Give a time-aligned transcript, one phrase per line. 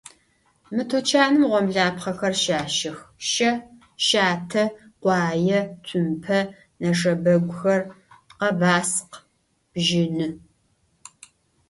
[0.75, 2.97] Mı tuçanım ğomlapxhexer şaşex:
[3.31, 3.51] şe,
[4.07, 4.63] şate,
[5.01, 6.39] khuaê, tsumpe,
[6.81, 7.81] neşşebeguxer,
[8.39, 9.15] khebaskh,
[9.73, 10.27] bjını.